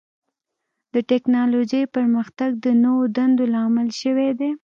د 0.93 0.95
ټکنالوجۍ 1.09 1.83
پرمختګ 1.95 2.49
د 2.63 2.65
نوو 2.83 3.03
دندو 3.15 3.45
لامل 3.53 3.89
شوی 4.01 4.29
دی. 4.39 4.51